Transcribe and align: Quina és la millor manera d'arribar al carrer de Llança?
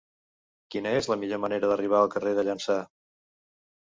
Quina 0.75 0.93
és 1.01 1.09
la 1.11 1.17
millor 1.23 1.41
manera 1.43 1.69
d'arribar 1.71 1.99
al 1.99 2.11
carrer 2.15 2.33
de 2.39 2.45
Llança? 2.47 2.81